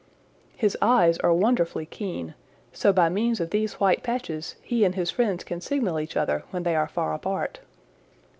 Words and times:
His 0.57 0.75
eyes 0.81 1.19
are 1.19 1.31
wonderfully 1.31 1.85
keen, 1.85 2.33
so 2.73 2.91
by 2.91 3.07
means 3.07 3.39
of 3.39 3.51
these 3.51 3.73
white 3.75 4.01
patches 4.01 4.55
he 4.63 4.83
and 4.83 4.95
his 4.95 5.11
friends 5.11 5.43
can 5.43 5.61
signal 5.61 5.99
each 5.99 6.17
other 6.17 6.43
when 6.49 6.63
they 6.63 6.75
are 6.75 6.87
far 6.87 7.13
apart. 7.13 7.59